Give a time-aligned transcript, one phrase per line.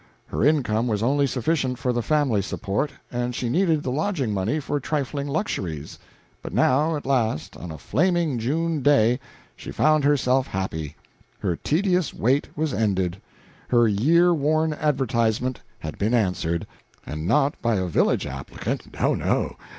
[0.25, 4.59] Her income was only sufficient for the family support, and she needed the lodging money
[4.59, 5.99] for trifling luxuries.
[6.41, 9.19] But now, at last, on a flaming June day,
[9.55, 10.95] she found herself happy;
[11.37, 13.21] her tedious wait was ended;
[13.67, 16.65] her year worn advertisement had been answered;
[17.05, 19.55] and not by a village applicant, oh, no!